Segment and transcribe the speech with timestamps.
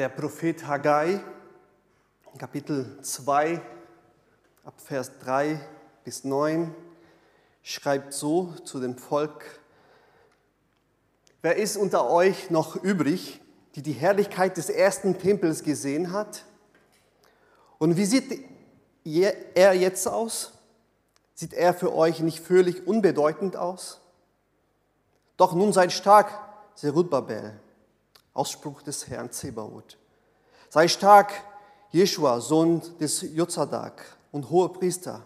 [0.00, 1.20] Der Prophet Haggai,
[2.38, 3.60] Kapitel 2,
[4.64, 5.60] ab Vers 3
[6.04, 6.74] bis 9,
[7.62, 9.60] schreibt so zu dem Volk,
[11.42, 13.42] Wer ist unter euch noch übrig,
[13.74, 16.46] die die Herrlichkeit des ersten Tempels gesehen hat?
[17.76, 18.42] Und wie sieht
[19.04, 20.52] er jetzt aus?
[21.34, 24.00] Sieht er für euch nicht völlig unbedeutend aus?
[25.36, 26.32] Doch nun seid stark,
[26.74, 27.60] Zerubabel,
[28.34, 29.98] Ausspruch des Herrn Zebaoth.
[30.68, 31.32] Sei stark,
[31.90, 35.22] Jeschua, Sohn des Jozadak und Hohepriester.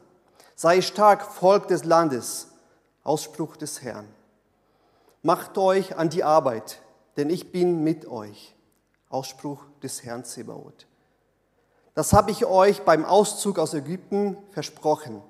[0.57, 2.49] Sei stark, Volk des Landes,
[3.03, 4.09] Ausspruch des Herrn.
[5.23, 6.81] Macht euch an die Arbeit,
[7.17, 8.55] denn ich bin mit euch.
[9.09, 10.87] Ausspruch des Herrn Zebaoth.
[11.95, 15.23] Das habe ich euch beim Auszug aus Ägypten versprochen.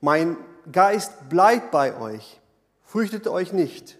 [0.00, 0.36] Mein
[0.70, 2.40] Geist bleibt bei euch.
[2.84, 3.98] Fürchtet euch nicht.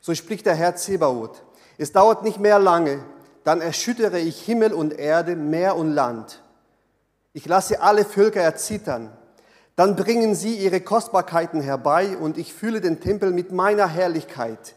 [0.00, 1.42] So spricht der Herr Zebaoth.
[1.78, 3.04] Es dauert nicht mehr lange,
[3.44, 6.42] dann erschüttere ich Himmel und Erde, Meer und Land.
[7.32, 9.10] Ich lasse alle Völker erzittern.
[9.76, 14.76] Dann bringen sie ihre Kostbarkeiten herbei und ich fülle den Tempel mit meiner Herrlichkeit.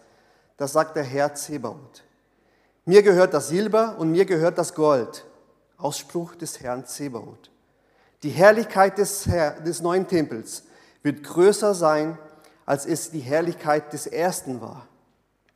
[0.57, 2.03] Das sagt der Herr Zebaoth.
[2.83, 5.25] Mir gehört das Silber und mir gehört das Gold.
[5.77, 7.51] Ausspruch des Herrn Zebaoth.
[8.23, 10.63] Die Herrlichkeit des, Herr, des neuen Tempels
[11.03, 12.17] wird größer sein,
[12.65, 14.87] als es die Herrlichkeit des ersten war.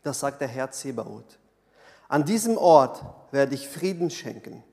[0.04, 1.40] Das sagt der Herr Zebaoth.
[2.08, 4.64] An diesem Ort werde ich Frieden schenken.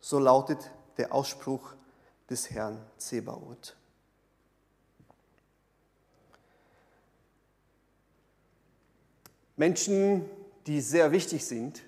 [0.00, 1.74] So lautet der Ausspruch
[2.30, 3.76] des Herrn Zebaoth.
[9.56, 10.28] Menschen,
[10.66, 11.82] die sehr wichtig sind,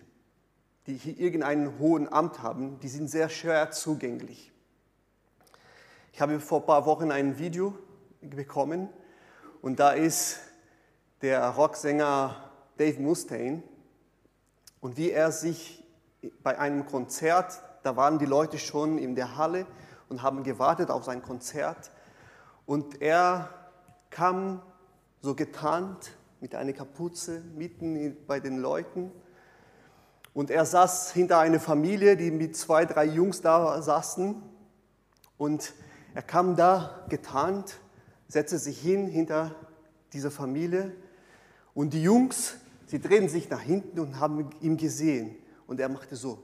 [0.86, 4.52] die hier irgendeinen hohen Amt haben, die sind sehr schwer zugänglich.
[6.12, 7.76] Ich habe vor ein paar Wochen ein Video
[8.20, 8.88] bekommen
[9.62, 10.38] und da ist
[11.22, 13.62] der Rocksänger Dave Mustaine
[14.80, 15.84] und wie er sich
[16.42, 19.66] bei einem Konzert, da waren die Leute schon in der Halle
[20.08, 21.90] und haben gewartet auf sein Konzert
[22.66, 23.50] und er
[24.10, 24.62] kam
[25.20, 29.10] so getarnt mit einer Kapuze mitten bei den Leuten.
[30.34, 34.42] Und er saß hinter einer Familie, die mit zwei, drei Jungs da saßen.
[35.38, 35.72] Und
[36.14, 37.80] er kam da getarnt,
[38.28, 39.54] setzte sich hin hinter
[40.12, 40.92] dieser Familie.
[41.72, 45.36] Und die Jungs, sie drehten sich nach hinten und haben ihn gesehen.
[45.66, 46.42] Und er machte so.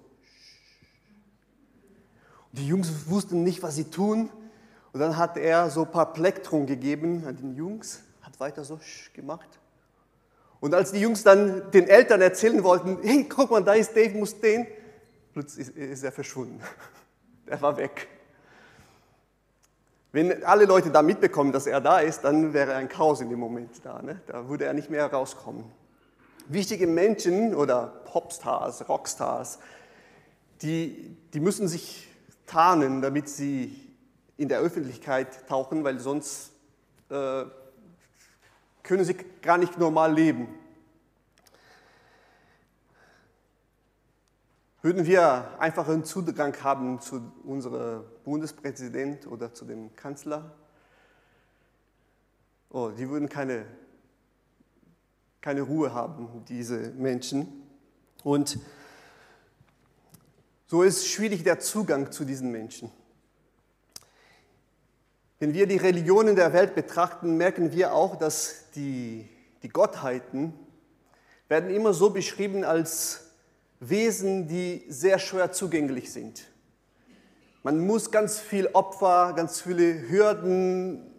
[2.53, 4.31] Und die Jungs wussten nicht, was sie tun.
[4.93, 8.81] Und dann hat er so ein paar Plektron gegeben an den Jungs, hat weiter so
[9.15, 9.49] gemacht.
[10.59, 14.17] Und als die Jungs dann den Eltern erzählen wollten, hey, guck mal, da ist Dave
[14.17, 14.67] Mustaine,
[15.33, 16.61] plötzlich ist er verschwunden.
[17.47, 18.07] Er war weg.
[20.13, 23.41] Wenn alle Leute da mitbekommen, dass er da ist, dann wäre ein Chaos in dem
[23.41, 24.01] Moment da.
[24.03, 24.21] Ne?
[24.29, 25.65] Da würde er nicht mehr rauskommen.
[26.53, 29.61] Wichtige Menschen oder Popstars, Rockstars,
[30.63, 32.09] die, die müssen sich
[32.47, 33.95] tarnen, damit sie
[34.37, 36.51] in der Öffentlichkeit tauchen, weil sonst
[37.09, 37.45] äh,
[38.83, 40.49] können sie gar nicht normal leben.
[44.83, 50.51] Würden wir einfachen Zugang haben zu unserem Bundespräsident oder zu dem Kanzler?
[52.71, 53.67] Oh, die würden keine,
[55.41, 57.49] keine Ruhe haben, diese Menschen.
[58.23, 58.59] Und
[60.67, 62.91] so ist schwierig der Zugang zu diesen Menschen.
[65.39, 69.27] Wenn wir die Religionen der Welt betrachten, merken wir auch, dass die,
[69.63, 70.53] die Gottheiten
[71.49, 73.31] werden immer so beschrieben als
[73.81, 76.43] Wesen, die sehr schwer zugänglich sind.
[77.63, 81.11] Man muss ganz viel Opfer, ganz viele Hürden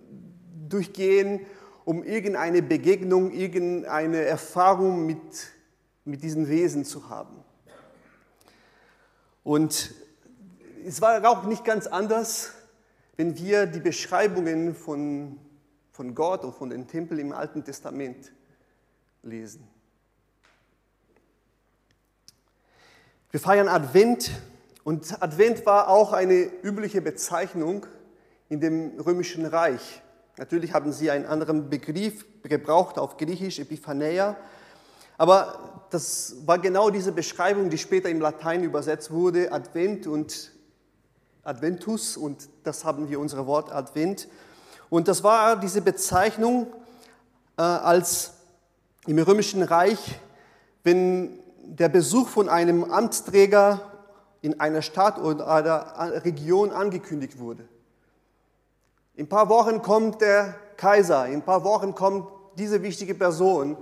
[0.69, 1.41] durchgehen,
[1.85, 5.19] um irgendeine Begegnung, irgendeine Erfahrung mit,
[6.05, 7.43] mit diesen Wesen zu haben.
[9.43, 9.93] Und
[10.85, 12.53] es war auch nicht ganz anders
[13.21, 15.37] wenn wir die Beschreibungen von,
[15.91, 18.31] von Gott und von dem Tempel im Alten Testament
[19.21, 19.67] lesen.
[23.29, 24.31] Wir feiern Advent
[24.83, 27.85] und Advent war auch eine übliche Bezeichnung
[28.49, 30.01] in dem römischen Reich.
[30.37, 34.37] Natürlich haben sie einen anderen Begriff gebraucht auf Griechisch, Epiphaneia,
[35.17, 40.51] aber das war genau diese Beschreibung, die später im Latein übersetzt wurde, Advent und
[41.43, 44.27] Adventus und das haben wir unser Wort Advent.
[44.89, 46.67] Und das war diese Bezeichnung
[47.57, 48.33] äh, als
[49.05, 50.19] im Römischen Reich,
[50.83, 53.91] wenn der Besuch von einem Amtsträger
[54.41, 57.67] in einer Stadt oder einer Region angekündigt wurde.
[59.15, 62.27] In ein paar Wochen kommt der Kaiser, in ein paar Wochen kommt
[62.57, 63.77] diese wichtige Person.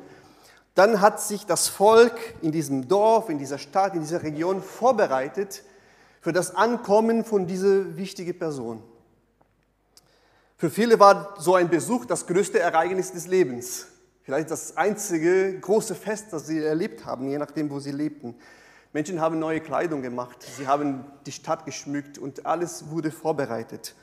[0.75, 5.63] dann hat sich das Volk in diesem Dorf, in dieser Stadt, in dieser Region vorbereitet
[6.21, 8.81] für das Ankommen von dieser wichtigen Person.
[10.57, 13.87] Für viele war so ein Besuch das größte Ereignis des Lebens.
[14.23, 18.35] Vielleicht das einzige große Fest, das sie erlebt haben, je nachdem, wo sie lebten.
[18.93, 23.95] Menschen haben neue Kleidung gemacht, sie haben die Stadt geschmückt und alles wurde vorbereitet.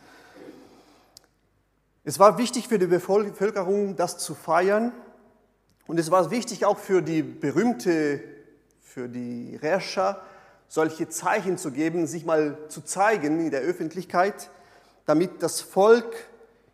[2.09, 4.93] Es war wichtig für die Bevölkerung, das zu feiern.
[5.89, 8.23] Und es war wichtig auch für die berühmte,
[8.81, 10.23] für die Herrscher,
[10.69, 14.51] solche Zeichen zu geben, sich mal zu zeigen in der Öffentlichkeit,
[15.05, 16.15] damit das Volk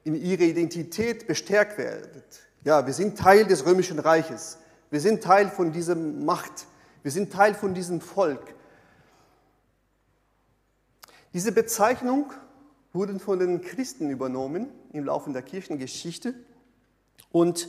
[0.05, 2.43] in ihrer Identität bestärkt wird.
[2.63, 4.59] Ja, wir sind Teil des römischen Reiches.
[4.91, 6.67] Wir sind Teil von dieser Macht.
[7.03, 8.55] Wir sind Teil von diesem Volk.
[11.33, 12.35] Diese Bezeichnung
[12.93, 16.35] wurden von den Christen übernommen im Laufe der Kirchengeschichte
[17.31, 17.69] und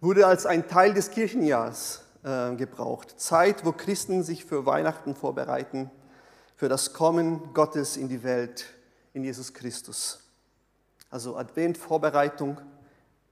[0.00, 3.20] wurde als ein Teil des Kirchenjahrs äh, gebraucht.
[3.20, 5.90] Zeit, wo Christen sich für Weihnachten vorbereiten,
[6.56, 8.66] für das Kommen Gottes in die Welt,
[9.12, 10.20] in Jesus Christus.
[11.10, 12.60] Also Advent-Vorbereitung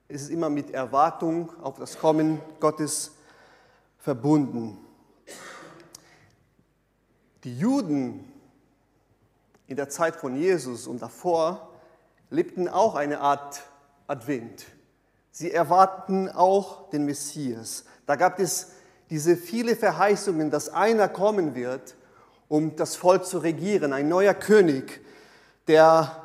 [0.09, 3.13] ist immer mit Erwartung auf das Kommen Gottes
[3.99, 4.79] verbunden.
[7.43, 8.33] Die Juden
[9.67, 11.71] in der Zeit von Jesus und davor
[12.31, 13.63] lebten auch eine Art
[14.07, 14.67] Advent.
[15.31, 17.85] Sie erwarten auch den Messias.
[18.07, 18.73] Da gab es
[19.11, 21.95] diese viele Verheißungen, dass einer kommen wird,
[22.49, 25.01] um das Volk zu regieren, ein neuer König,
[25.67, 26.23] der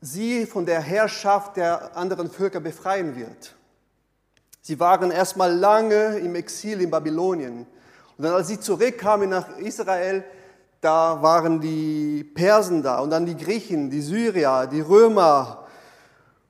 [0.00, 3.54] sie von der Herrschaft der anderen Völker befreien wird.
[4.60, 7.66] Sie waren erstmal lange im Exil in Babylonien.
[8.16, 10.24] Und dann, als sie zurückkamen nach Israel,
[10.80, 15.66] da waren die Persen da und dann die Griechen, die Syrier, die Römer.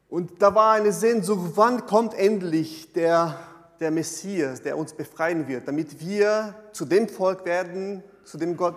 [0.08, 3.38] Und da war eine Sehnsucht, wann kommt endlich der,
[3.80, 8.76] der Messias, der uns befreien wird, damit wir zu dem Volk werden, zu dem Gott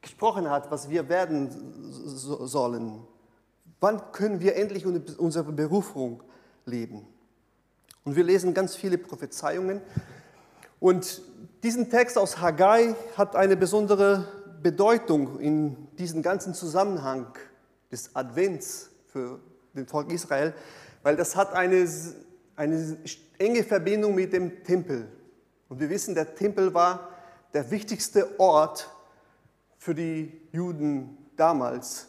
[0.00, 1.48] gesprochen hat, was wir werden
[1.92, 3.02] sollen.
[3.80, 6.22] Wann können wir endlich unsere Berufung
[6.66, 7.06] leben?
[8.04, 9.80] Und wir lesen ganz viele Prophezeiungen.
[10.82, 11.22] Und
[11.62, 14.26] diesen Text aus Haggai hat eine besondere
[14.64, 17.26] Bedeutung in diesem ganzen Zusammenhang
[17.92, 19.38] des Advents für
[19.74, 20.52] den Volk Israel,
[21.04, 21.86] weil das hat eine,
[22.56, 22.98] eine
[23.38, 25.06] enge Verbindung mit dem Tempel.
[25.68, 27.10] Und wir wissen, der Tempel war
[27.54, 28.90] der wichtigste Ort
[29.78, 32.08] für die Juden damals.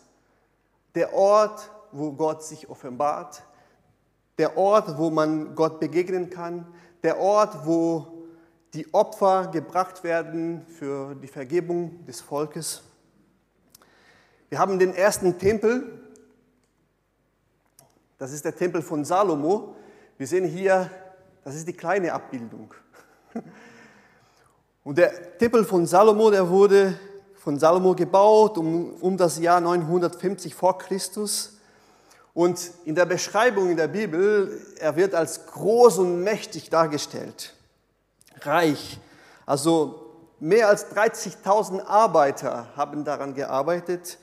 [0.96, 3.44] Der Ort, wo Gott sich offenbart,
[4.40, 6.66] der Ort, wo man Gott begegnen kann,
[7.04, 8.13] der Ort, wo
[8.74, 12.82] die Opfer gebracht werden für die Vergebung des Volkes.
[14.50, 16.00] Wir haben den ersten Tempel,
[18.18, 19.76] das ist der Tempel von Salomo.
[20.18, 20.90] Wir sehen hier,
[21.44, 22.74] das ist die kleine Abbildung.
[24.84, 26.98] Und der Tempel von Salomo, der wurde
[27.36, 31.58] von Salomo gebaut um, um das Jahr 950 vor Christus.
[32.34, 37.54] Und in der Beschreibung in der Bibel, er wird als groß und mächtig dargestellt
[38.46, 39.00] reich.
[39.46, 44.18] Also mehr als 30.000 Arbeiter haben daran gearbeitet,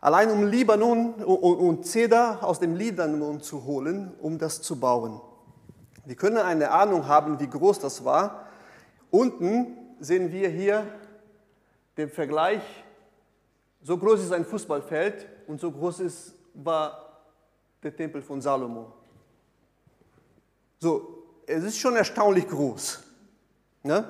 [0.00, 5.20] allein um Libanon und Zeder aus dem Libanon zu holen, um das zu bauen.
[6.04, 8.46] Wir können eine Ahnung haben, wie groß das war.
[9.10, 10.86] Unten sehen wir hier
[11.96, 12.62] den Vergleich.
[13.82, 17.22] So groß ist ein Fußballfeld und so groß ist, war
[17.82, 18.92] der Tempel von Salomo.
[20.80, 23.02] So, es ist schon erstaunlich groß.
[23.84, 24.08] Ne?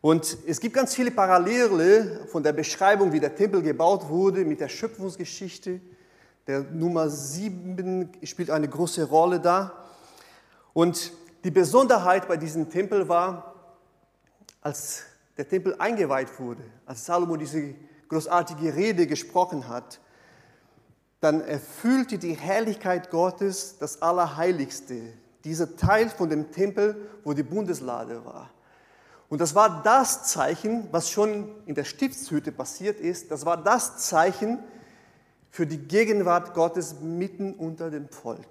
[0.00, 4.60] Und es gibt ganz viele Parallele von der Beschreibung, wie der Tempel gebaut wurde, mit
[4.60, 5.80] der Schöpfungsgeschichte.
[6.46, 9.84] Der Nummer 7 spielt eine große Rolle da.
[10.72, 11.12] Und
[11.44, 13.54] die Besonderheit bei diesem Tempel war,
[14.62, 15.02] als
[15.36, 17.74] der Tempel eingeweiht wurde, als Salomo diese
[18.08, 20.00] großartige Rede gesprochen hat,
[21.20, 25.12] dann erfüllte die Herrlichkeit Gottes das Allerheiligste,
[25.48, 28.50] dieser Teil von dem Tempel, wo die Bundeslade war.
[29.28, 33.30] Und das war das Zeichen, was schon in der Stiftshütte passiert ist.
[33.30, 34.58] Das war das Zeichen
[35.50, 38.46] für die Gegenwart Gottes mitten unter dem Volk.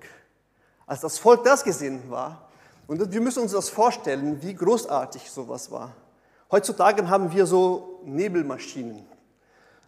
[0.86, 2.48] Als das Volk das gesehen war,
[2.88, 5.94] und wir müssen uns das vorstellen, wie großartig sowas war.
[6.50, 9.06] Heutzutage haben wir so Nebelmaschinen.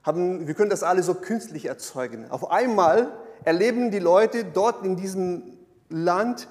[0.04, 2.30] Haben, wir können das alle so künstlich erzeugen.
[2.30, 3.14] Auf einmal
[3.46, 5.44] erleben die Leute dort in diesem
[5.88, 6.50] Land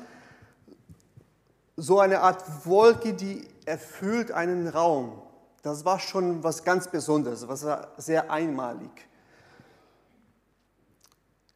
[1.81, 5.23] so eine Art Wolke, die erfüllt einen Raum.
[5.63, 7.65] Das war schon was ganz Besonderes, was
[7.97, 8.91] sehr einmalig.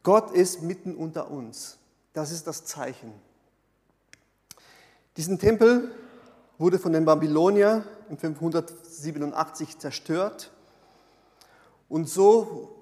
[0.01, 1.77] Gott ist mitten unter uns.
[2.13, 3.13] Das ist das Zeichen.
[5.17, 5.91] Diesen Tempel
[6.57, 10.51] wurde von den Babyloniern im 587 zerstört.
[11.89, 12.75] Und so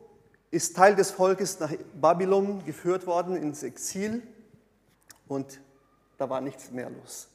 [0.52, 4.22] ist Teil des Volkes nach Babylon geführt worden ins Exil
[5.28, 5.60] und
[6.18, 7.31] da war nichts mehr los.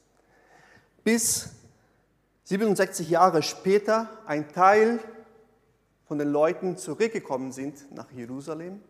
[1.07, 1.51] Bis
[2.43, 4.99] 67 Jahre später ein Teil
[6.05, 8.81] von den Leuten zurückgekommen sind nach Jerusalem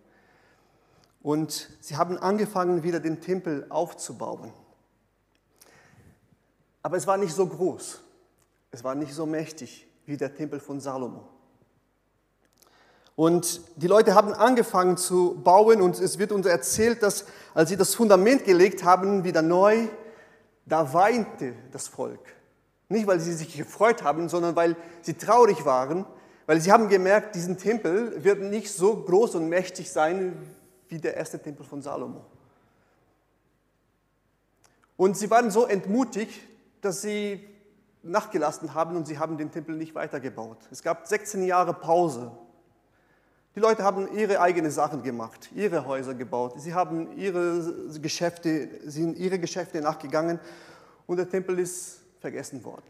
[1.21, 4.51] und sie haben angefangen, wieder den Tempel aufzubauen.
[6.81, 8.01] Aber es war nicht so groß,
[8.71, 11.27] es war nicht so mächtig wie der Tempel von Salomo.
[13.15, 17.77] Und die Leute haben angefangen zu bauen und es wird uns erzählt, dass als sie
[17.77, 19.87] das Fundament gelegt haben, wieder neu,
[20.67, 22.35] da weinte das Volk.
[22.89, 26.05] Nicht, weil sie sich gefreut haben, sondern weil sie traurig waren,
[26.45, 30.37] weil sie haben gemerkt, diesen Tempel wird nicht so groß und mächtig sein
[30.87, 32.25] wie der erste Tempel von Salomo.
[34.95, 36.41] Und sie waren so entmutigt,
[36.81, 37.47] dass sie
[38.03, 40.57] nachgelassen haben und sie haben den Tempel nicht weitergebaut.
[40.71, 42.31] Es gab 16 Jahre Pause.
[43.57, 49.17] Die Leute haben ihre eigenen Sachen gemacht, ihre Häuser gebaut, sie haben ihre Geschäfte, sind
[49.17, 50.39] ihre Geschäfte nachgegangen
[51.07, 52.85] und der Tempel ist vergessen worden.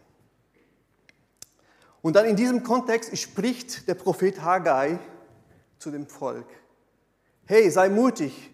[2.01, 5.00] Und dann in diesem Kontext spricht der Prophet Haggai
[5.79, 6.50] zu dem Volk.
[7.45, 8.51] Hey, sei mutig.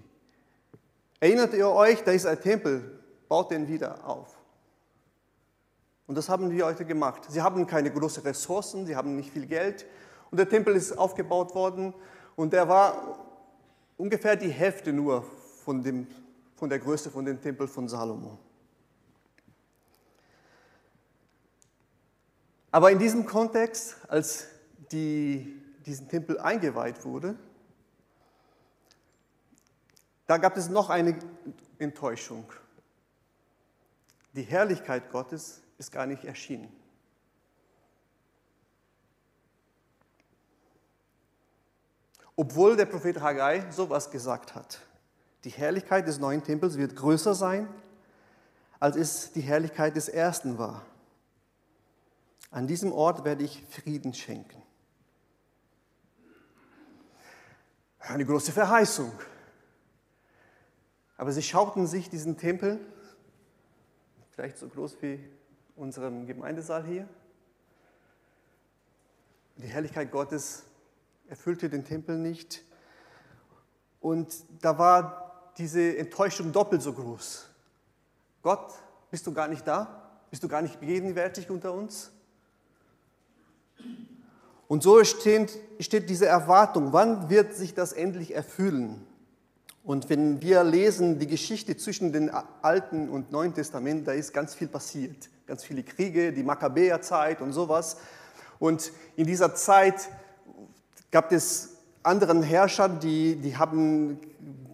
[1.20, 4.38] Erinnert ihr euch, da ist ein Tempel, baut den wieder auf.
[6.06, 7.24] Und das haben die Leute gemacht.
[7.30, 9.88] Sie haben keine großen Ressourcen, sie haben nicht viel Geld.
[10.34, 11.94] Und der Tempel ist aufgebaut worden
[12.36, 13.24] und der war
[13.98, 15.22] ungefähr die Hälfte nur
[15.64, 16.08] von, dem,
[16.56, 18.40] von der Größe von dem Tempel von Salomo.
[22.72, 24.48] Aber in diesem Kontext, als
[24.92, 27.36] die, diesen Tempel eingeweiht wurde,
[30.26, 31.16] da gab es noch eine
[31.78, 32.52] Enttäuschung.
[34.32, 36.74] Die Herrlichkeit Gottes ist gar nicht erschienen.
[42.36, 44.80] Obwohl der Prophet Haggai sowas gesagt hat.
[45.44, 47.68] Die Herrlichkeit des neuen Tempels wird größer sein,
[48.80, 50.86] als es die Herrlichkeit des ersten war.
[52.50, 54.62] An diesem Ort werde ich Frieden schenken.
[58.00, 59.12] Eine große Verheißung.
[61.18, 62.80] Aber sie schauten sich diesen Tempel,
[64.32, 65.24] vielleicht so groß wie
[65.76, 67.08] unserem Gemeindesaal hier.
[69.58, 70.64] Die Herrlichkeit Gottes
[71.28, 72.64] erfüllte den Tempel nicht.
[74.00, 77.48] Und da war diese Enttäuschung doppelt so groß.
[78.42, 78.74] Gott,
[79.10, 80.12] bist du gar nicht da?
[80.30, 82.12] Bist du gar nicht gegenwärtig unter uns?
[84.68, 89.06] Und so steht, steht diese Erwartung, wann wird sich das endlich erfüllen?
[89.84, 94.56] Und wenn wir lesen die Geschichte zwischen dem Alten und Neuen Testament, da ist ganz
[94.56, 95.30] viel passiert.
[95.46, 97.98] Ganz viele Kriege, die Makkabäerzeit und sowas.
[98.60, 100.10] Und in dieser Zeit
[101.14, 104.20] gab es anderen Herrschern, die, die haben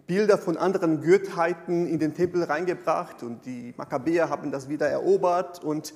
[0.08, 5.62] Bilder von anderen Gottheiten in den Tempel reingebracht und die Makkabäer haben das wieder erobert.
[5.62, 5.94] Und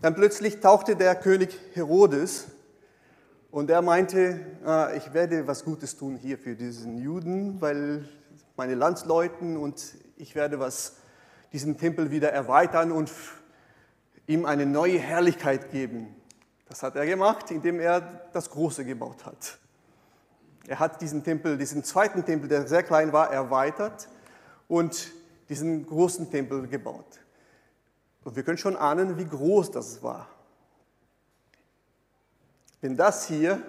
[0.00, 2.46] dann plötzlich tauchte der König Herodes
[3.50, 8.08] und er meinte, ah, ich werde was Gutes tun hier für diesen Juden, weil
[8.56, 10.98] meine Landsleuten und ich werde was
[11.52, 13.10] diesen Tempel wieder erweitern und
[14.28, 16.14] ihm eine neue Herrlichkeit geben.
[16.68, 19.58] Das hat er gemacht, indem er das Große gebaut hat.
[20.66, 24.08] Er hat diesen Tempel, diesen zweiten Tempel, der sehr klein war, erweitert
[24.68, 25.12] und
[25.48, 27.20] diesen großen Tempel gebaut.
[28.24, 30.28] Und wir können schon ahnen, wie groß das war.
[32.80, 33.62] Wenn das hier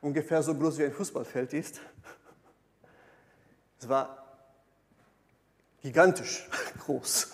[0.00, 1.80] ungefähr so groß wie ein Fußballfeld ist,
[3.80, 4.24] es war
[5.82, 6.48] gigantisch
[6.84, 7.28] groß.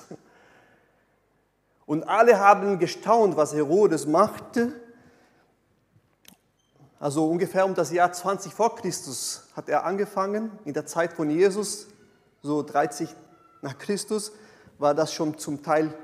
[1.86, 4.72] Und alle haben gestaunt, was Herodes machte.
[7.00, 10.50] Also ungefähr um das Jahr 20 vor Christus hat er angefangen.
[10.66, 11.86] In der Zeit von Jesus,
[12.42, 13.08] so 30
[13.62, 14.32] nach Christus,
[14.78, 15.94] war das schon zum Teil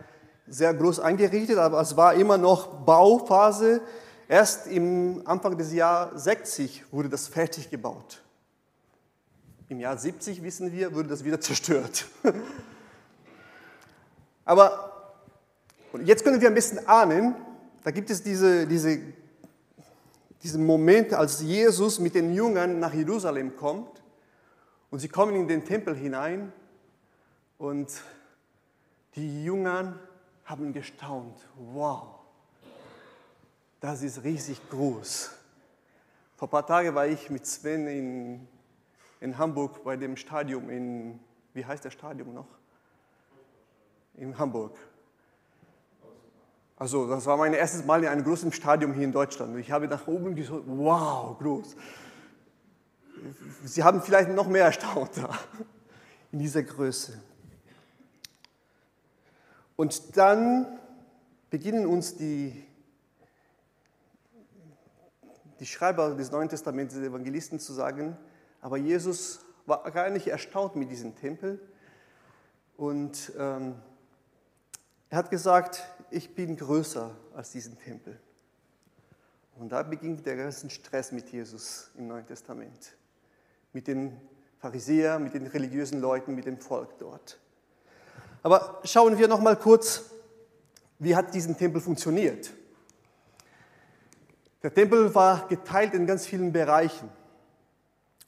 [0.49, 3.83] sehr groß eingerichtet, aber es war immer noch Bauphase.
[4.27, 8.23] Erst im Anfang des Jahres 60 wurde das fertig gebaut.
[9.69, 12.07] Im Jahr 70, wissen wir, wurde das wieder zerstört.
[14.47, 15.13] Aber
[16.05, 17.35] jetzt können wir ein bisschen ahnen,
[17.85, 18.99] da gibt es diese, diese,
[20.43, 24.03] diesen Moment, als Jesus mit den Jüngern nach Jerusalem kommt
[24.91, 26.53] und sie kommen in den Tempel hinein
[27.59, 27.89] und
[29.15, 29.99] die Jünger
[30.45, 31.39] haben gestaunt.
[31.57, 32.21] Wow,
[33.81, 35.31] das ist riesig groß.
[36.37, 38.49] Vor ein paar Tagen war ich mit Sven in
[39.21, 41.21] in Hamburg bei dem Stadion in,
[41.55, 42.49] wie heißt der Stadion noch?
[44.15, 44.77] In Hamburg.
[46.77, 49.55] Also das war mein erstes Mal in einem großen Stadion hier in Deutschland.
[49.55, 51.75] Und ich habe nach oben geschaut, wow, groß.
[53.65, 55.31] Sie haben vielleicht noch mehr erstaunt da,
[56.33, 57.19] in dieser Größe.
[59.77, 60.67] Und dann
[61.49, 62.67] beginnen uns die,
[65.61, 68.17] die Schreiber des Neuen Testaments, die Evangelisten zu sagen,
[68.61, 71.61] aber Jesus war gar nicht erstaunt mit diesem Tempel.
[72.77, 73.77] Und ähm,
[75.09, 78.19] er hat gesagt, ich bin größer als diesen Tempel.
[79.59, 82.97] Und da beginnt der ganze Stress mit Jesus im Neuen Testament.
[83.73, 84.21] Mit den
[84.59, 87.39] Pharisäern, mit den religiösen Leuten, mit dem Volk dort.
[88.43, 90.05] Aber schauen wir noch mal kurz,
[90.99, 92.53] wie hat diesen Tempel funktioniert?
[94.63, 97.09] Der Tempel war geteilt in ganz vielen Bereichen.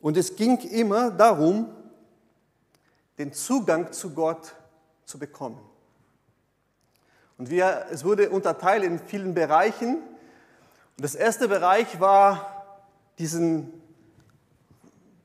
[0.01, 1.69] Und es ging immer darum,
[3.19, 4.55] den Zugang zu Gott
[5.05, 5.61] zu bekommen.
[7.39, 9.97] Und wir, es wurde unterteilt in vielen Bereichen.
[9.97, 12.77] Und das erste Bereich war
[13.19, 13.73] diesen,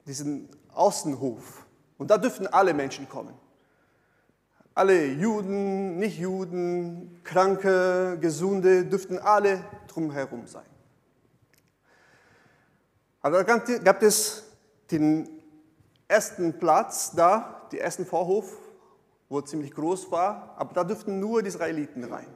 [0.06, 1.66] diesen Außenhof.
[1.98, 3.34] Und da dürften alle Menschen kommen.
[4.76, 10.66] Alle Juden, Nichtjuden, Kranke, Gesunde dürften alle drumherum sein.
[13.22, 14.44] Aber da gab es
[14.92, 15.30] den
[16.08, 18.63] ersten Platz da, den ersten Vorhof,
[19.34, 22.28] wo ziemlich groß war, aber da dürften nur die Israeliten rein.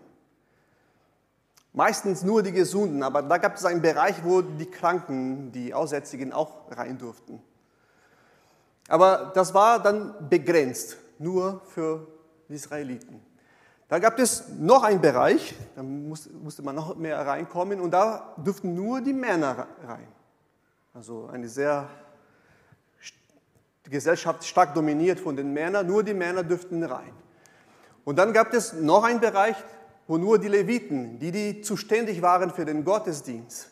[1.72, 6.34] Meistens nur die Gesunden, aber da gab es einen Bereich, wo die Kranken, die Aussätzigen
[6.34, 7.39] auch rein durften.
[8.88, 12.08] Aber das war dann begrenzt, nur für
[12.50, 13.22] die Israeliten.
[13.89, 18.74] Da gab es noch einen Bereich, da musste man noch mehr reinkommen und da durften
[18.74, 20.08] nur die Männer rein.
[20.96, 21.88] Also eine sehr
[23.88, 27.13] die Gesellschaft stark dominiert von den Männern, nur die Männer dürften rein.
[28.03, 29.56] Und dann gab es noch einen Bereich,
[30.08, 33.70] wo nur die Leviten, die, die zuständig waren für den Gottesdienst,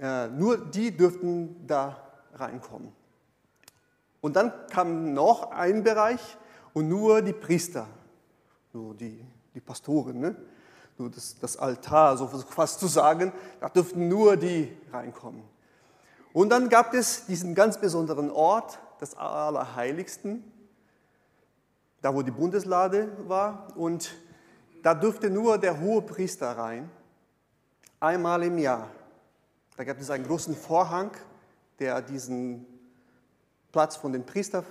[0.00, 1.96] äh, nur die dürften da
[2.34, 2.92] reinkommen.
[4.20, 6.20] Und dann kam noch ein Bereich
[6.74, 7.86] und nur die Priester,
[8.74, 9.24] nur die,
[9.54, 10.36] die Pastoren, ne?
[10.98, 15.42] nur das, das Altar, so fast zu sagen, da dürften nur die reinkommen.
[16.34, 20.44] Und dann gab es diesen ganz besonderen Ort, des Allerheiligsten,
[22.02, 23.68] da wo die Bundeslade war.
[23.76, 24.14] Und
[24.82, 26.90] da durfte nur der hohe Priester rein,
[28.00, 28.90] einmal im Jahr.
[29.76, 31.10] Da gab es einen großen Vorhang,
[31.78, 32.66] der diesen
[33.72, 34.64] Platz von den Priester,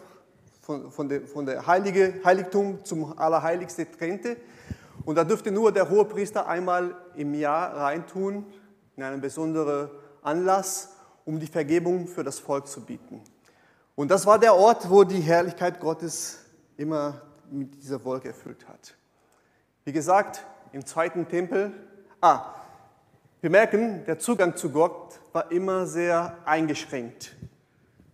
[0.62, 4.38] von, von, der, von der Heilige, Heiligtum zum Allerheiligsten trennte.
[5.06, 8.46] Und da durfte nur der hohe Priester einmal im Jahr reintun,
[8.96, 9.90] in einem besonderen
[10.22, 10.90] Anlass,
[11.26, 13.22] um die Vergebung für das Volk zu bieten.
[13.96, 16.40] Und das war der Ort, wo die Herrlichkeit Gottes
[16.78, 18.96] immer mit dieser Wolke erfüllt hat.
[19.86, 21.72] Wie gesagt, im zweiten Tempel,
[22.20, 22.54] ah,
[23.40, 27.36] wir merken, der Zugang zu Gott war immer sehr eingeschränkt.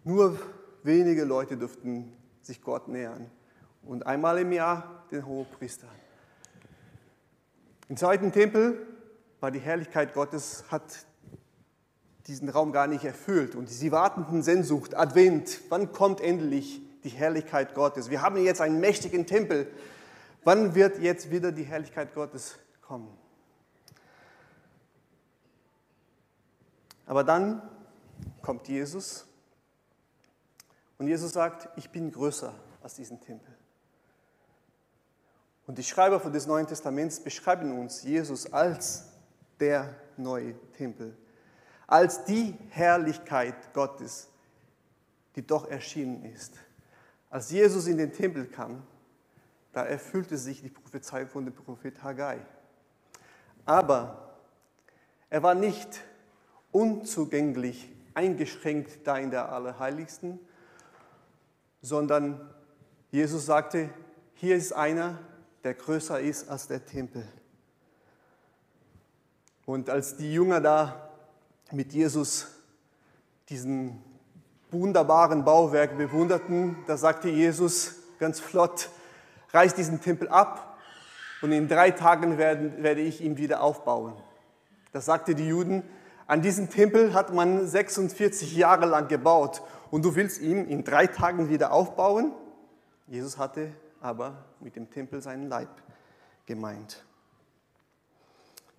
[0.03, 0.37] Nur
[0.83, 3.31] wenige Leute durften sich Gott nähern.
[3.83, 5.87] Und einmal im Jahr den Hohepriester.
[7.89, 8.85] Im zweiten Tempel
[9.39, 10.83] war die Herrlichkeit Gottes, hat
[12.31, 13.55] diesen Raum gar nicht erfüllt.
[13.55, 18.09] Und sie warteten Sehnsucht, Advent, wann kommt endlich die Herrlichkeit Gottes?
[18.09, 19.69] Wir haben jetzt einen mächtigen Tempel.
[20.45, 23.09] Wann wird jetzt wieder die Herrlichkeit Gottes kommen?
[27.05, 27.61] Aber dann
[28.41, 29.25] kommt Jesus
[30.97, 33.53] und Jesus sagt, ich bin größer als diesen Tempel.
[35.67, 39.09] Und die Schreiber des Neuen Testaments beschreiben uns Jesus als
[39.59, 41.17] der neue Tempel
[41.91, 44.29] als die Herrlichkeit Gottes,
[45.35, 46.53] die doch erschienen ist.
[47.29, 48.83] Als Jesus in den Tempel kam,
[49.73, 52.39] da erfüllte sich die Prophezeiung von dem Prophet Haggai.
[53.65, 54.37] Aber
[55.29, 56.01] er war nicht
[56.71, 60.39] unzugänglich, eingeschränkt da in der Allerheiligsten,
[61.81, 62.53] sondern
[63.11, 63.89] Jesus sagte,
[64.35, 65.19] hier ist einer,
[65.65, 67.27] der größer ist als der Tempel.
[69.65, 71.10] Und als die Jünger da
[71.71, 72.47] mit Jesus
[73.49, 74.01] diesen
[74.71, 78.89] wunderbaren Bauwerk bewunderten, da sagte Jesus ganz flott,
[79.51, 80.77] reiß diesen Tempel ab
[81.41, 84.13] und in drei Tagen werden, werde ich ihn wieder aufbauen.
[84.91, 85.83] Das sagte die Juden,
[86.27, 91.07] an diesem Tempel hat man 46 Jahre lang gebaut und du willst ihn in drei
[91.07, 92.31] Tagen wieder aufbauen?
[93.07, 95.69] Jesus hatte aber mit dem Tempel seinen Leib
[96.45, 97.03] gemeint.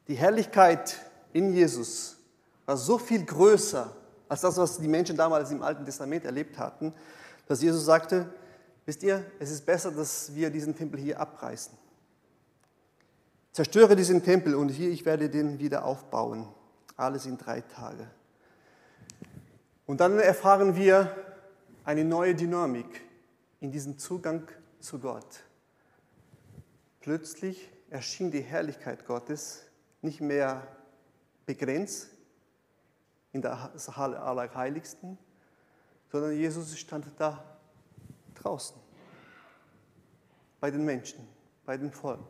[0.08, 1.00] Die Herrlichkeit
[1.32, 2.16] in Jesus
[2.66, 3.94] war so viel größer
[4.28, 6.94] als das, was die Menschen damals im Alten Testament erlebt hatten,
[7.46, 8.32] dass Jesus sagte,
[8.86, 11.76] wisst ihr, es ist besser, dass wir diesen Tempel hier abreißen.
[13.52, 16.48] zerstöre diesen Tempel und hier, ich werde den wieder aufbauen.
[16.96, 18.10] Alles in drei Tagen.
[19.84, 21.14] Und dann erfahren wir
[21.84, 23.02] eine neue Dynamik
[23.60, 24.48] in diesem Zugang
[24.80, 25.42] zu Gott.
[27.00, 29.64] Plötzlich erschien die Herrlichkeit Gottes
[30.00, 30.66] nicht mehr
[31.44, 32.11] begrenzt
[33.32, 35.18] in der Halle Allerheiligsten,
[36.10, 37.42] sondern Jesus stand da
[38.34, 38.76] draußen
[40.60, 41.26] bei den Menschen,
[41.64, 42.20] bei dem Volk.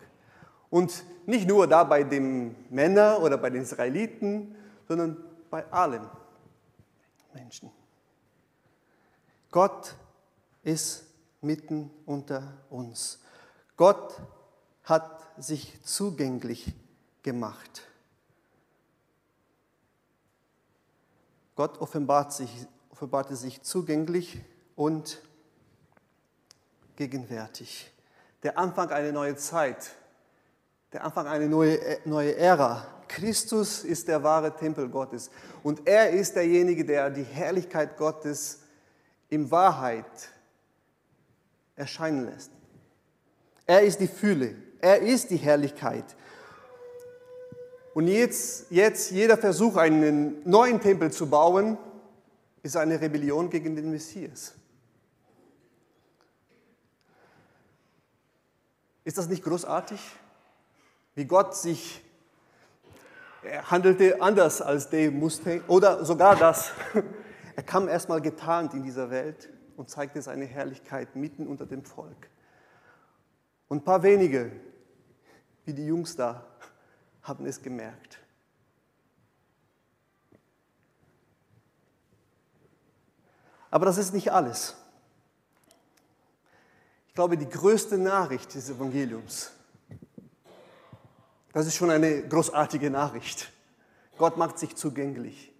[0.70, 4.56] Und nicht nur da bei den Männern oder bei den Israeliten,
[4.88, 5.16] sondern
[5.50, 6.08] bei allen
[7.34, 7.70] Menschen.
[9.50, 9.94] Gott
[10.62, 11.04] ist
[11.42, 13.20] mitten unter uns.
[13.76, 14.18] Gott
[14.84, 16.72] hat sich zugänglich
[17.22, 17.82] gemacht.
[21.62, 22.50] Gott offenbart sich,
[22.90, 24.40] offenbarte sich zugänglich
[24.74, 25.22] und
[26.96, 27.92] gegenwärtig.
[28.42, 29.92] Der Anfang einer neuen Zeit,
[30.92, 32.84] der Anfang einer neuen neue Ära.
[33.06, 35.30] Christus ist der wahre Tempel Gottes
[35.62, 38.58] und er ist derjenige, der die Herrlichkeit Gottes
[39.28, 40.30] in Wahrheit
[41.76, 42.50] erscheinen lässt.
[43.66, 46.16] Er ist die Fülle, er ist die Herrlichkeit.
[47.94, 51.76] Und jetzt, jetzt jeder Versuch, einen neuen Tempel zu bauen,
[52.62, 54.54] ist eine Rebellion gegen den Messias.
[59.04, 60.00] Ist das nicht großartig?
[61.14, 62.02] Wie Gott sich
[63.42, 66.72] er handelte anders als Dave Mustaine oder sogar das.
[67.54, 72.30] Er kam erstmal getarnt in dieser Welt und zeigte seine Herrlichkeit mitten unter dem Volk.
[73.68, 74.52] Und ein paar wenige,
[75.66, 76.46] wie die Jungs da,
[77.22, 78.18] haben es gemerkt.
[83.70, 84.76] Aber das ist nicht alles.
[87.08, 89.50] Ich glaube, die größte Nachricht des Evangeliums,
[91.52, 93.52] das ist schon eine großartige Nachricht.
[94.18, 95.52] Gott macht sich zugänglich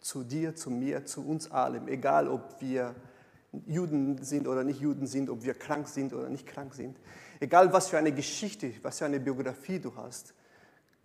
[0.00, 2.94] zu dir, zu mir, zu uns allen, egal ob wir
[3.66, 6.98] Juden sind oder nicht Juden sind, ob wir krank sind oder nicht krank sind,
[7.40, 10.34] egal was für eine Geschichte, was für eine Biografie du hast.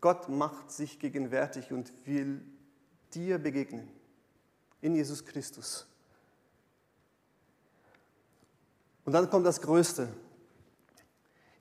[0.03, 2.41] Gott macht sich gegenwärtig und will
[3.13, 3.89] dir begegnen
[4.81, 5.87] in Jesus Christus.
[9.05, 10.09] Und dann kommt das Größte.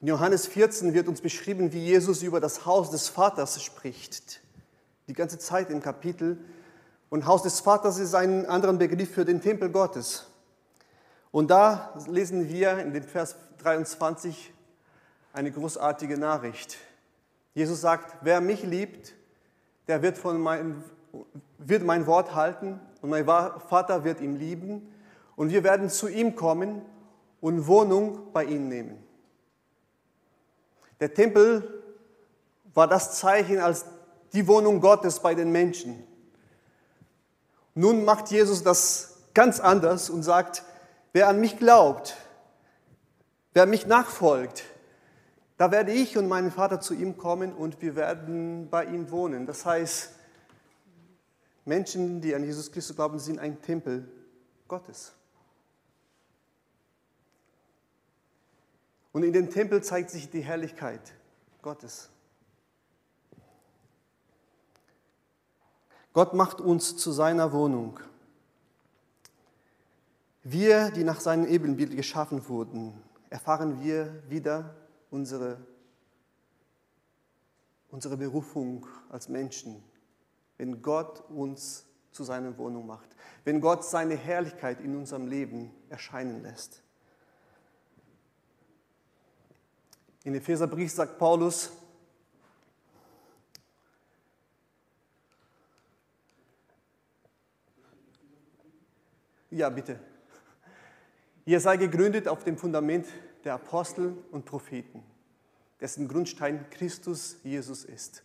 [0.01, 4.41] In Johannes 14 wird uns beschrieben, wie Jesus über das Haus des Vaters spricht.
[5.07, 6.37] Die ganze Zeit im Kapitel.
[7.11, 10.27] Und Haus des Vaters ist ein anderer Begriff für den Tempel Gottes.
[11.31, 14.53] Und da lesen wir in dem Vers 23
[15.33, 16.79] eine großartige Nachricht.
[17.55, 19.15] Jesus sagt, wer mich liebt,
[19.89, 20.83] der wird, von mein,
[21.59, 24.93] wird mein Wort halten und mein Vater wird ihn lieben
[25.37, 26.83] und wir werden zu ihm kommen
[27.41, 29.03] und Wohnung bei ihm nehmen.
[31.01, 31.83] Der Tempel
[32.75, 33.85] war das Zeichen als
[34.33, 36.07] die Wohnung Gottes bei den Menschen.
[37.75, 40.63] Nun macht Jesus das ganz anders und sagt,
[41.13, 42.17] wer an mich glaubt,
[43.53, 44.65] wer mich nachfolgt,
[45.63, 49.47] da werde ich und mein Vater zu ihm kommen und wir werden bei ihm wohnen.
[49.47, 50.11] Das heißt,
[51.65, 54.11] Menschen, die an Jesus Christus glauben, sind ein Tempel
[54.67, 55.13] Gottes.
[59.13, 61.13] Und in dem Tempel zeigt sich die Herrlichkeit
[61.63, 62.09] Gottes.
[66.13, 68.01] Gott macht uns zu seiner Wohnung.
[70.43, 74.75] Wir, die nach seinem Ebenbild geschaffen wurden, erfahren wir wieder
[75.13, 75.59] unsere,
[77.91, 79.85] unsere Berufung als Menschen,
[80.57, 86.43] wenn Gott uns zu seiner Wohnung macht, wenn Gott seine Herrlichkeit in unserem Leben erscheinen
[86.43, 86.83] lässt.
[90.25, 91.73] In Epheserbrief sagt Paulus,
[99.51, 99.99] ja bitte,
[101.45, 103.07] ihr seid gegründet auf dem Fundament
[103.45, 105.03] der Apostel und Propheten,
[105.81, 108.23] dessen Grundstein Christus Jesus ist.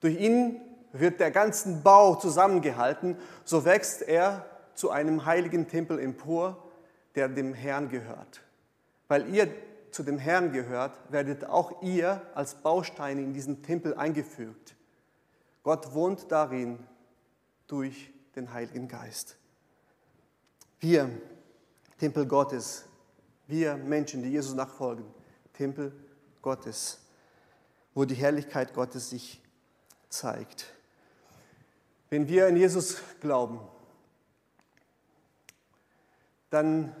[0.00, 0.60] Durch ihn
[0.92, 6.62] wird der ganze Bau zusammengehalten, so wächst er zu einem heiligen Tempel empor,
[7.14, 8.42] der dem Herrn gehört.
[9.08, 9.48] Weil ihr
[9.90, 14.74] zu dem Herrn gehört, werdet auch ihr als Bausteine in diesen Tempel eingefügt.
[15.62, 16.78] Gott wohnt darin
[17.66, 19.36] durch den Heiligen Geist.
[20.78, 21.10] Wir,
[21.98, 22.84] Tempel Gottes,
[23.46, 25.04] wir Menschen, die Jesus nachfolgen,
[25.52, 25.92] Tempel
[26.42, 27.00] Gottes,
[27.94, 29.42] wo die Herrlichkeit Gottes sich
[30.08, 30.66] zeigt.
[32.10, 33.60] Wenn wir in Jesus glauben,
[36.50, 36.94] dann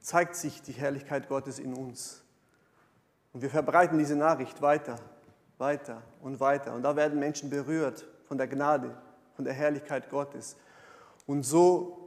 [0.00, 2.22] zeigt sich die Herrlichkeit Gottes in uns.
[3.32, 5.00] Und wir verbreiten diese Nachricht weiter
[5.58, 6.74] weiter und weiter.
[6.74, 8.96] Und da werden Menschen berührt von der Gnade,
[9.36, 10.56] von der Herrlichkeit Gottes.
[11.26, 12.03] Und so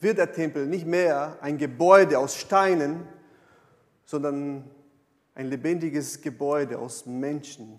[0.00, 3.06] wird der Tempel nicht mehr ein Gebäude aus Steinen,
[4.04, 4.64] sondern
[5.34, 7.78] ein lebendiges Gebäude aus Menschen,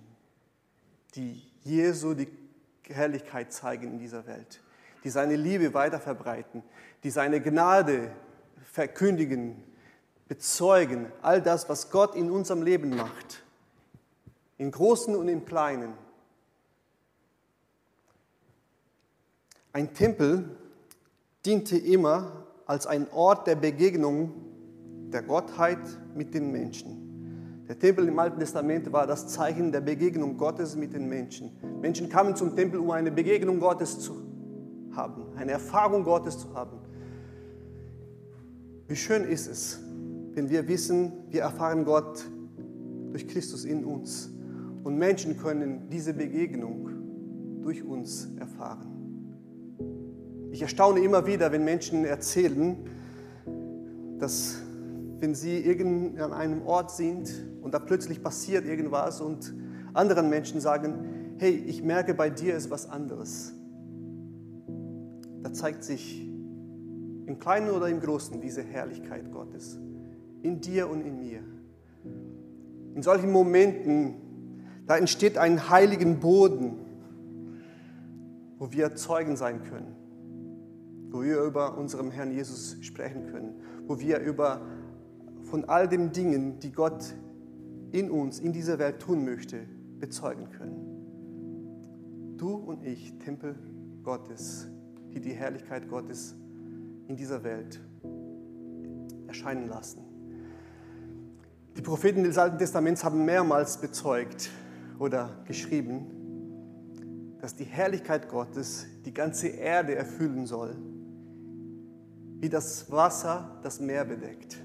[1.15, 2.27] die Jesu die
[2.83, 4.61] Herrlichkeit zeigen in dieser Welt,
[5.03, 6.63] die seine Liebe weiter verbreiten,
[7.03, 8.11] die seine Gnade
[8.71, 9.63] verkündigen,
[10.27, 13.43] bezeugen, all das, was Gott in unserem Leben macht,
[14.57, 15.93] im Großen und im Kleinen.
[19.71, 20.55] Ein Tempel
[21.47, 24.33] diente immer als ein Ort der Begegnung
[25.13, 25.79] der Gottheit
[26.13, 27.63] mit den Menschen.
[27.69, 31.51] Der Tempel im Alten Testament war das Zeichen der Begegnung Gottes mit den Menschen.
[31.81, 34.17] Menschen kamen zum Tempel, um eine Begegnung Gottes zu
[34.91, 36.79] haben, eine Erfahrung Gottes zu haben.
[38.89, 39.79] Wie schön ist es,
[40.33, 42.25] wenn wir wissen, wir erfahren Gott
[43.11, 44.29] durch Christus in uns.
[44.83, 46.89] Und Menschen können diese Begegnung
[47.61, 48.96] durch uns erfahren.
[50.57, 52.77] Ich erstaune immer wieder, wenn Menschen erzählen,
[54.17, 54.55] dass
[55.19, 57.29] wenn sie irgend an einem Ort sind
[57.61, 59.53] und da plötzlich passiert irgendwas und
[59.93, 63.53] anderen Menschen sagen, hey, ich merke, bei dir ist was anderes.
[65.43, 69.77] Da zeigt sich im Kleinen oder im Großen diese Herrlichkeit Gottes
[70.41, 71.43] in dir und in mir.
[72.95, 74.15] In solchen Momenten,
[74.87, 76.79] da entsteht ein heiligen Boden,
[78.57, 80.06] wo wir Zeugen sein können,
[81.17, 83.55] wo wir über unseren Herrn Jesus sprechen können,
[83.87, 84.61] wo wir über
[85.49, 87.15] von all den Dingen, die Gott
[87.91, 89.61] in uns, in dieser Welt tun möchte,
[89.99, 92.35] bezeugen können.
[92.37, 93.55] Du und ich, Tempel
[94.03, 94.67] Gottes,
[95.11, 96.35] die die Herrlichkeit Gottes
[97.07, 97.79] in dieser Welt
[99.25, 100.03] erscheinen lassen.
[101.77, 104.51] Die Propheten des Alten Testaments haben mehrmals bezeugt
[104.99, 106.05] oder geschrieben,
[107.41, 110.75] dass die Herrlichkeit Gottes die ganze Erde erfüllen soll,
[112.39, 114.57] wie das Wasser das Meer bedeckt.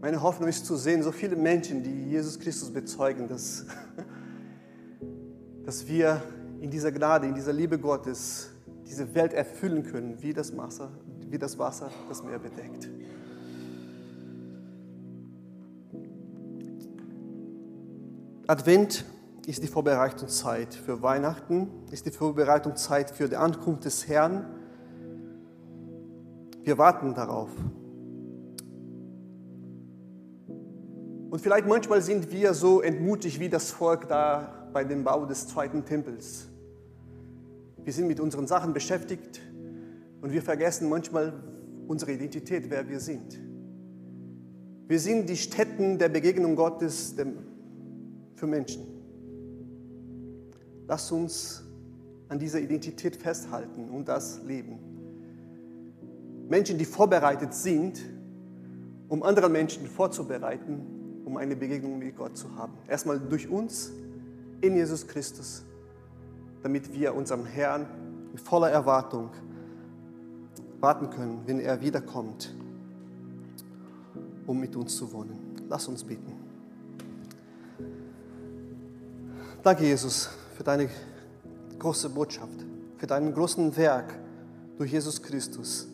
[0.00, 3.66] Meine Hoffnung ist zu sehen, so viele Menschen, die Jesus Christus bezeugen, dass,
[5.64, 6.22] dass wir
[6.60, 8.50] in dieser Gnade, in dieser Liebe Gottes
[8.86, 10.90] diese Welt erfüllen können, wie das Wasser,
[11.28, 12.88] wie das, Wasser das Meer bedeckt.
[18.46, 19.04] Advent
[19.46, 24.44] ist die Vorbereitungszeit für Weihnachten, ist die Vorbereitungszeit für die Ankunft des Herrn.
[26.62, 27.50] Wir warten darauf.
[31.30, 35.48] Und vielleicht manchmal sind wir so entmutigt wie das Volk da bei dem Bau des
[35.48, 36.48] zweiten Tempels.
[37.82, 39.40] Wir sind mit unseren Sachen beschäftigt
[40.20, 41.32] und wir vergessen manchmal
[41.88, 43.38] unsere Identität, wer wir sind.
[44.86, 47.14] Wir sind die Stätten der Begegnung Gottes
[48.34, 48.99] für Menschen.
[50.90, 51.62] Lass uns
[52.28, 54.80] an dieser Identität festhalten und das leben.
[56.48, 58.00] Menschen, die vorbereitet sind,
[59.08, 62.72] um andere Menschen vorzubereiten, um eine Begegnung mit Gott zu haben.
[62.88, 63.92] Erstmal durch uns
[64.62, 65.62] in Jesus Christus,
[66.64, 67.86] damit wir unserem Herrn
[68.32, 69.30] mit voller Erwartung
[70.80, 72.52] warten können, wenn er wiederkommt,
[74.44, 75.38] um mit uns zu wohnen.
[75.68, 76.32] Lass uns beten.
[79.62, 80.90] Danke, Jesus, für deine
[81.78, 82.66] große Botschaft,
[82.98, 84.12] für deinen großen Werk
[84.76, 85.88] durch Jesus Christus,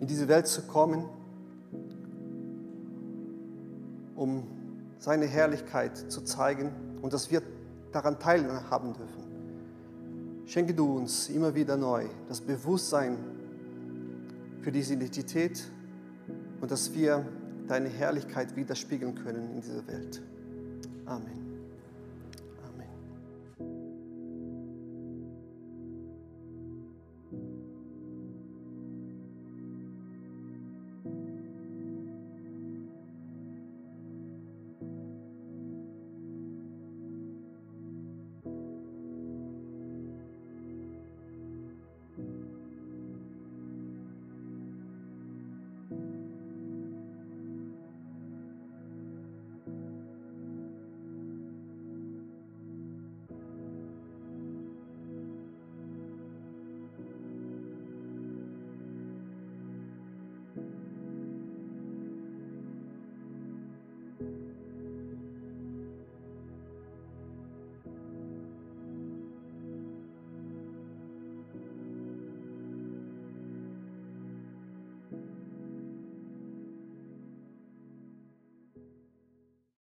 [0.00, 1.04] in diese Welt zu kommen
[4.16, 4.42] um
[4.98, 6.72] seine Herrlichkeit zu zeigen
[7.02, 7.40] und dass wir
[7.92, 10.42] daran teilhaben dürfen.
[10.44, 13.16] Schenke du uns immer wieder neu das Bewusstsein
[14.62, 15.62] für diese Identität
[16.60, 17.24] und dass wir
[17.68, 20.20] deine Herrlichkeit widerspiegeln können in dieser Welt.
[21.06, 21.41] Amen.